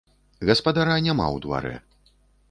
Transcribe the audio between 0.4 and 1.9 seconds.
Гаспадара няма ў дварэ.